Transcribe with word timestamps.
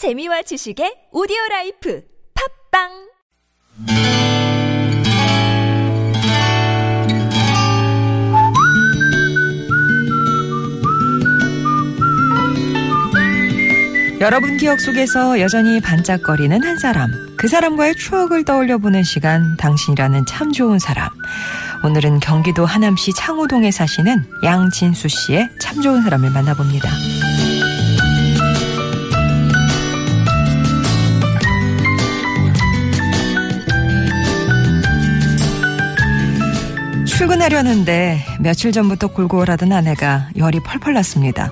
재미와 0.00 0.40
지식의 0.40 1.12
오디오 1.12 1.36
라이프 1.50 2.02
팝빵 2.72 2.88
여러분 14.22 14.56
기억 14.56 14.80
속에서 14.80 15.38
여전히 15.38 15.82
반짝거리는 15.82 16.64
한 16.64 16.78
사람. 16.78 17.10
그 17.36 17.46
사람과의 17.46 17.96
추억을 17.96 18.46
떠올려 18.46 18.78
보는 18.78 19.02
시간, 19.02 19.54
당신이라는 19.58 20.24
참 20.24 20.50
좋은 20.50 20.78
사람. 20.78 21.10
오늘은 21.84 22.20
경기도 22.20 22.64
하남시 22.64 23.12
창우동에 23.12 23.70
사시는 23.70 24.24
양진수 24.44 25.08
씨의 25.08 25.50
참 25.60 25.82
좋은 25.82 26.00
사람을 26.00 26.30
만나봅니다. 26.30 26.88
출근하려는데 37.40 38.22
며칠 38.40 38.70
전부터 38.70 39.08
골고월하던 39.08 39.72
아내가 39.72 40.28
열이 40.36 40.60
펄펄 40.60 40.92
났습니다. 40.92 41.50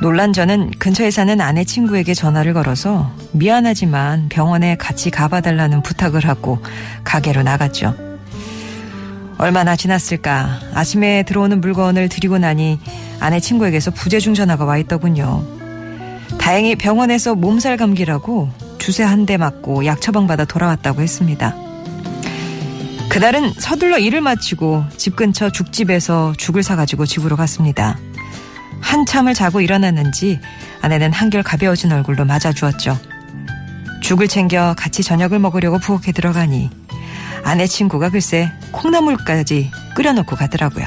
놀란 0.00 0.32
저는 0.32 0.72
근처에 0.78 1.12
사는 1.12 1.40
아내 1.40 1.62
친구에게 1.64 2.12
전화를 2.12 2.54
걸어서 2.54 3.12
미안하지만 3.32 4.28
병원에 4.28 4.76
같이 4.76 5.10
가봐달라는 5.10 5.82
부탁을 5.82 6.26
하고 6.26 6.58
가게로 7.04 7.44
나갔죠. 7.44 7.94
얼마나 9.38 9.76
지났을까. 9.76 10.58
아침에 10.74 11.22
들어오는 11.22 11.60
물건을 11.60 12.08
드리고 12.08 12.38
나니 12.38 12.80
아내 13.20 13.38
친구에게서 13.38 13.92
부재중 13.92 14.34
전화가 14.34 14.64
와 14.64 14.76
있더군요. 14.78 15.44
다행히 16.38 16.74
병원에서 16.74 17.36
몸살 17.36 17.76
감기라고 17.76 18.50
주사 18.78 19.06
한대 19.06 19.36
맞고 19.36 19.86
약 19.86 20.00
처방받아 20.00 20.46
돌아왔다고 20.46 21.00
했습니다. 21.00 21.69
그날은 23.10 23.52
서둘러 23.54 23.98
일을 23.98 24.20
마치고 24.20 24.84
집 24.96 25.16
근처 25.16 25.50
죽집에서 25.50 26.32
죽을 26.38 26.62
사가지고 26.62 27.06
집으로 27.06 27.36
갔습니다. 27.36 27.98
한참을 28.80 29.34
자고 29.34 29.60
일어났는지 29.60 30.40
아내는 30.80 31.12
한결 31.12 31.42
가벼워진 31.42 31.90
얼굴로 31.90 32.24
맞아주었죠. 32.24 32.96
죽을 34.00 34.28
챙겨 34.28 34.74
같이 34.78 35.02
저녁을 35.02 35.40
먹으려고 35.40 35.78
부엌에 35.78 36.12
들어가니 36.12 36.70
아내 37.42 37.66
친구가 37.66 38.10
글쎄 38.10 38.52
콩나물까지 38.70 39.72
끓여놓고 39.96 40.36
가더라고요. 40.36 40.86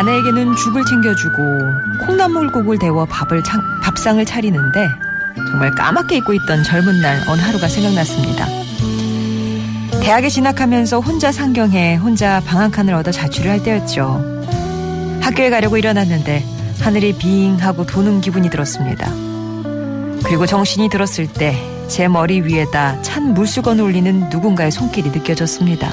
아내에게는 0.00 0.56
죽을 0.56 0.84
챙겨주고 0.84 2.06
콩나물국을 2.06 2.78
데워 2.78 3.04
밥을 3.04 3.42
차, 3.42 3.58
밥상을 3.82 4.24
차리는데 4.24 4.88
정말 5.50 5.70
까맣게 5.72 6.16
잊고 6.18 6.32
있던 6.34 6.62
젊은 6.64 7.00
날 7.00 7.20
어느 7.28 7.40
하루가 7.40 7.68
생각났습니다. 7.68 8.46
대학에 10.02 10.28
진학하면서 10.28 11.00
혼자 11.00 11.30
상경해 11.30 11.96
혼자 11.96 12.40
방학한을 12.40 12.94
얻어 12.94 13.10
자취를 13.10 13.50
할 13.50 13.62
때였죠. 13.62 14.24
학교에 15.20 15.50
가려고 15.50 15.76
일어났는데 15.76 16.44
하늘이 16.80 17.12
빙하고 17.18 17.84
도는 17.84 18.22
기분이 18.22 18.48
들었습니다. 18.48 19.10
그리고 20.24 20.46
정신이 20.46 20.88
들었을 20.88 21.26
때 21.26 21.80
제 21.90 22.06
머리 22.06 22.40
위에다 22.40 23.02
찬 23.02 23.34
물수건을 23.34 23.82
올리는 23.82 24.30
누군가의 24.30 24.70
손길이 24.70 25.10
느껴졌습니다. 25.10 25.90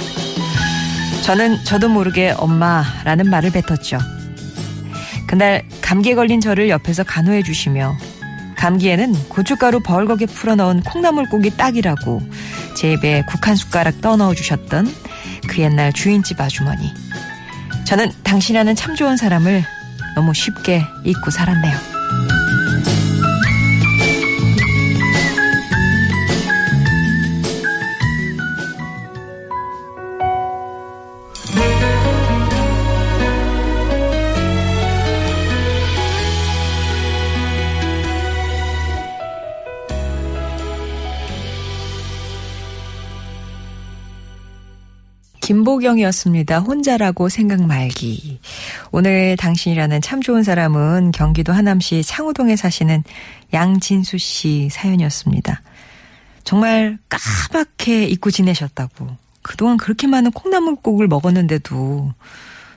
저는 1.24 1.64
저도 1.66 1.90
모르게 1.90 2.34
엄마라는 2.38 3.30
말을 3.30 3.52
뱉었죠. 3.52 3.98
그날 5.28 5.64
감기에 5.82 6.16
걸린 6.16 6.40
저를 6.40 6.70
옆에서 6.70 7.04
간호해 7.04 7.44
주시며 7.44 7.98
감기에는 8.56 9.14
고춧가루 9.30 9.82
벌겋게 9.82 10.28
풀어 10.28 10.56
넣은 10.56 10.82
콩나물국이 10.82 11.58
딱이라고 11.58 12.22
제 12.76 12.94
입에 12.94 13.24
국 13.28 13.48
한 13.48 13.56
숟가락 13.56 14.02
떠 14.02 14.16
넣어 14.16 14.34
주셨던 14.34 14.94
그 15.48 15.62
옛날 15.62 15.94
주인집 15.94 16.40
아주머니. 16.40 16.94
저는 17.86 18.12
당신이라는 18.24 18.76
참 18.76 18.96
좋은 18.96 19.16
사람을 19.16 19.64
너무 20.16 20.34
쉽게 20.34 20.84
잊고 21.06 21.30
살았네요. 21.30 21.97
김보경이었습니다. 45.48 46.60
혼자라고 46.60 47.30
생각 47.30 47.66
말기. 47.66 48.42
오늘 48.92 49.38
당신이라는 49.38 50.02
참 50.02 50.22
좋은 50.22 50.44
사람은 50.44 51.14
경기도 51.14 51.54
하남시 51.54 52.04
창호동에 52.04 52.58
사시는 52.58 53.06
양진수 53.54 54.18
씨 54.18 54.68
사연이었습니다. 54.70 55.62
정말 56.44 56.98
까맣게 57.08 58.08
잊고 58.08 58.30
지내셨다고. 58.30 59.08
그동안 59.42 59.78
그렇게 59.78 60.06
많은 60.06 60.32
콩나물국을 60.32 61.08
먹었는데도 61.08 62.14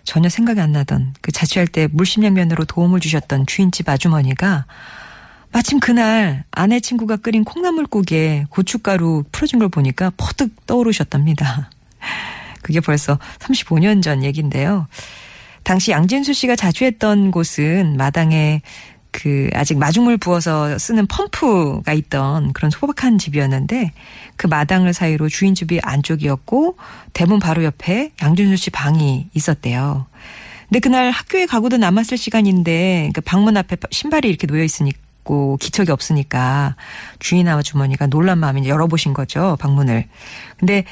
전혀 0.05 0.29
생각이 0.29 0.61
안 0.61 0.71
나던 0.71 1.15
그 1.23 1.33
자취할 1.33 1.67
때 1.67 1.89
물심양면으로 1.91 2.67
도움을 2.67 3.01
주셨던 3.01 3.47
주인집 3.47 3.89
아주머니가 3.89 4.67
마침 5.51 5.81
그날 5.81 6.45
아내 6.53 6.79
친구가 6.79 7.17
끓인 7.17 7.43
콩나물국에 7.43 8.47
고춧가루 8.49 9.25
풀어준 9.33 9.59
걸 9.59 9.69
보니까 9.69 10.13
퍼뜩 10.17 10.67
떠오르셨답니다. 10.67 11.71
그게 12.71 12.79
벌써 12.79 13.19
35년 13.41 14.01
전 14.01 14.23
얘기인데요. 14.23 14.87
당시 15.65 15.91
양진수 15.91 16.33
씨가 16.33 16.55
자주 16.55 16.85
했던 16.85 17.33
곳은 17.33 17.97
마당에 17.97 18.63
그 19.11 19.51
아직 19.55 19.77
마중물 19.77 20.19
부어서 20.19 20.79
쓰는 20.79 21.09
펌프가 21.09 21.93
있던 21.93 22.53
그런 22.53 22.71
소박한 22.71 23.19
집이었는데 23.19 23.91
그 24.37 24.47
마당을 24.47 24.93
사이로 24.93 25.29
주인 25.29 25.57
집이 25.57 25.81
안쪽이었고 25.83 26.77
대문 27.13 27.41
바로 27.41 27.65
옆에 27.65 28.13
양준수 28.23 28.57
씨 28.57 28.71
방이 28.71 29.29
있었대요. 29.35 30.07
근데 30.69 30.79
그날 30.79 31.11
학교에 31.11 31.47
가고도 31.47 31.77
남았을 31.77 32.17
시간인데 32.17 33.11
그 33.15 33.21
방문 33.21 33.57
앞에 33.57 33.79
신발이 33.91 34.29
이렇게 34.29 34.47
놓여 34.47 34.63
있으니까 34.63 35.01
기척이 35.61 35.91
없으니까 35.93 36.77
주인 37.19 37.47
아주머니가 37.47 38.07
놀란 38.07 38.39
마음에 38.39 38.67
열어보신 38.67 39.13
거죠 39.13 39.57
방문을. 39.61 40.07
근데 40.57 40.85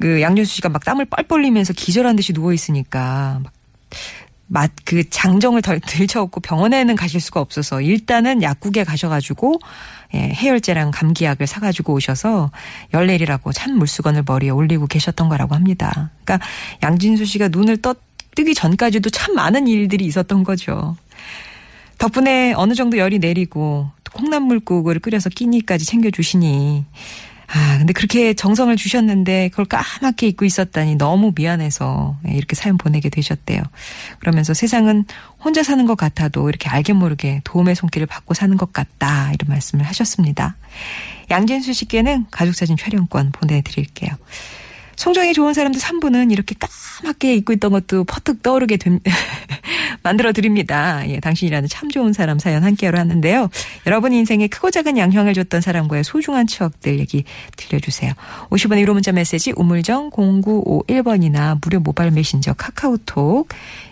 그 0.00 0.20
양준수 0.20 0.56
씨가 0.56 0.68
막 0.68 0.84
땀을 0.84 1.04
뻘뻘 1.06 1.40
흘리면서 1.40 1.72
기절한 1.72 2.16
듯이 2.16 2.32
누워 2.32 2.52
있으니까 2.52 3.40
막그 4.46 5.08
장정을 5.08 5.62
덜 5.62 5.80
들쳐갖고 5.86 6.40
병원에는 6.40 6.94
가실 6.94 7.20
수가 7.20 7.40
없어서 7.40 7.80
일단은 7.80 8.42
약국에 8.42 8.84
가셔가지고 8.84 9.60
예, 10.14 10.18
해열제랑 10.18 10.90
감기약을 10.90 11.46
사가지고 11.46 11.94
오셔서 11.94 12.50
열 12.92 13.06
내리라고 13.06 13.52
찬 13.52 13.76
물수건을 13.76 14.24
머리에 14.26 14.50
올리고 14.50 14.86
계셨던 14.86 15.30
거라고 15.30 15.54
합니다. 15.54 16.10
그러니까 16.24 16.46
양진수 16.82 17.24
씨가 17.24 17.48
눈을 17.48 17.80
떠 17.80 17.94
뜨기 18.34 18.54
전까지도 18.54 19.10
참 19.10 19.34
많은 19.34 19.68
일들이 19.68 20.04
있었던 20.06 20.44
거죠. 20.44 20.96
덕분에 21.98 22.54
어느 22.54 22.74
정도 22.74 22.98
열이 22.98 23.18
내리고 23.18 23.90
콩나물국을 24.12 24.98
끓여서 24.98 25.30
끼니까지 25.30 25.84
챙겨주시니 25.84 26.84
아, 27.54 27.76
근데 27.76 27.92
그렇게 27.92 28.32
정성을 28.32 28.74
주셨는데 28.76 29.50
그걸 29.50 29.66
까맣게 29.66 30.26
잊고 30.26 30.46
있었다니 30.46 30.96
너무 30.96 31.32
미안해서 31.36 32.16
이렇게 32.26 32.56
사연 32.56 32.78
보내게 32.78 33.10
되셨대요. 33.10 33.62
그러면서 34.20 34.54
세상은 34.54 35.04
혼자 35.38 35.62
사는 35.62 35.84
것 35.84 35.96
같아도 35.96 36.48
이렇게 36.48 36.70
알게 36.70 36.94
모르게 36.94 37.42
도움의 37.44 37.74
손길을 37.74 38.06
받고 38.06 38.32
사는 38.32 38.56
것 38.56 38.72
같다. 38.72 39.32
이런 39.34 39.48
말씀을 39.48 39.84
하셨습니다. 39.84 40.56
양진수 41.30 41.74
씨께는 41.74 42.26
가족사진 42.30 42.78
촬영권 42.78 43.32
보내드릴게요. 43.32 44.10
송정이 44.96 45.34
좋은 45.34 45.52
사람들 45.52 45.80
3부는 45.80 46.32
이렇게 46.32 46.54
까맣게 46.58 47.34
잊고 47.34 47.52
있던 47.54 47.72
것도 47.72 48.04
퍼뜩 48.04 48.42
떠오르게 48.42 48.76
됨, 48.76 49.00
만들어 50.02 50.32
드립니다. 50.32 51.02
예, 51.08 51.20
당신이라는 51.20 51.68
참 51.68 51.90
좋은 51.90 52.12
사람 52.12 52.38
사연 52.38 52.64
함께하러 52.64 52.98
하는데요. 52.98 53.48
여러분 53.86 54.12
인생에 54.12 54.48
크고 54.48 54.70
작은 54.70 54.98
양형을 54.98 55.34
줬던 55.34 55.60
사람과의 55.60 56.04
소중한 56.04 56.46
추억들 56.46 56.98
얘기 56.98 57.24
들려주세요. 57.56 58.12
50원의 58.50 58.84
1호 58.84 58.92
문자 58.92 59.12
메시지 59.12 59.52
우물정 59.56 60.10
0951번이나 60.10 61.58
무료 61.62 61.80
모바일 61.80 62.10
메신저 62.10 62.54
카카오톡 62.54 63.48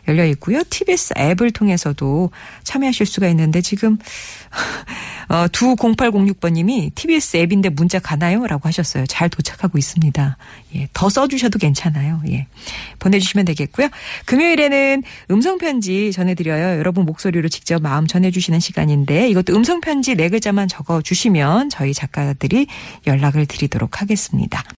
열려 0.09 0.25
있고요. 0.27 0.63
TBS 0.69 1.15
앱을 1.17 1.53
통해서도 1.53 2.31
참여하실 2.65 3.07
수가 3.07 3.29
있는데 3.29 3.61
지금 3.61 3.99
어, 5.29 5.47
두 5.53 5.77
0806번님이 5.77 6.93
TBS 6.95 7.37
앱인데 7.37 7.69
문자 7.69 8.01
가나요? 8.01 8.47
라고 8.47 8.69
하셨어요. 8.69 9.07
잘 9.07 9.29
도착하고 9.29 9.79
있습니다. 9.79 10.37
예, 10.75 10.89
더 10.93 11.09
써주셔도 11.09 11.59
괜찮아요. 11.59 12.21
예. 12.29 12.47
보내주시면 12.99 13.45
되겠고요. 13.47 13.89
금요일에는 14.25 15.03
음성편지 15.31 16.00
전해드려요. 16.13 16.79
여러분 16.79 17.05
목소리로 17.05 17.49
직접 17.49 17.83
마음 17.83 18.07
전해주시는 18.07 18.61
시간인데 18.61 19.29
이것도 19.29 19.55
음성편지 19.55 20.17
네 20.17 20.29
글자만 20.29 20.69
적어주시면 20.69 21.69
저희 21.69 21.93
작가들이 21.93 22.67
연락을 23.07 23.47
드리도록 23.47 24.01
하겠습니다. 24.01 24.65